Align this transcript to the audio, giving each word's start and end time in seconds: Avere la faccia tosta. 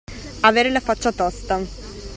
Avere 0.41 0.71
la 0.71 0.79
faccia 0.79 1.11
tosta. 1.11 1.59